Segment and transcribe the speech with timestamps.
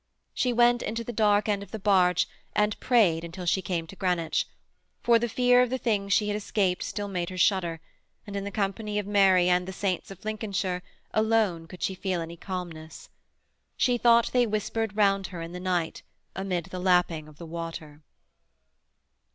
[0.33, 3.95] She went into the dark end of the barge and prayed until she came to
[3.95, 4.47] Greenwich,
[5.03, 7.79] for the fear of the things she had escaped still made her shudder,
[8.25, 10.81] and in the company of Mary and the saints of Lincolnshire
[11.13, 13.09] alone could she feel any calmness.
[13.77, 16.01] She thought they whispered round her in the night
[16.35, 18.01] amid the lapping of the water.